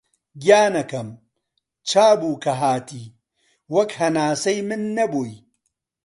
گیانەکەم! 0.43 1.09
چابوو 1.89 2.41
کە 2.43 2.51
هاتی، 2.61 3.05
وەک 3.73 3.89
هەناسەی 4.01 4.59
من 4.69 4.81
نەبووی 4.97 5.35